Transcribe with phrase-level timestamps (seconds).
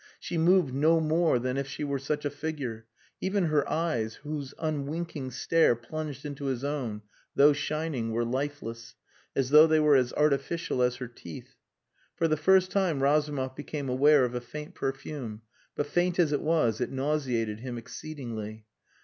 [0.19, 2.87] She moved no more than if she were such a figure;
[3.19, 7.03] even her eyes, whose unwinking stare plunged into his own,
[7.35, 8.95] though shining, were lifeless,
[9.35, 11.53] as though they were as artificial as her teeth.
[12.15, 15.43] For the first time Razumov became aware of a faint perfume,
[15.75, 18.65] but faint as it was it nauseated him exceedingly.